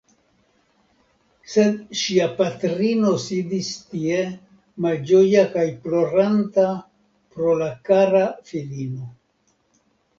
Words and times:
Sed 1.55 1.75
ŝia 1.99 2.25
patrino 2.39 3.13
sidis 3.25 3.71
tie 3.93 4.25
malĝoja 4.87 5.47
kaj 5.55 5.69
ploranta 5.87 6.69
pro 7.37 7.57
la 7.65 7.73
kara 7.91 8.29
filino. 8.53 9.11